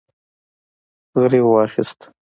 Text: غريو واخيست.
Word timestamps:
غريو 1.21 1.47
واخيست. 1.53 2.01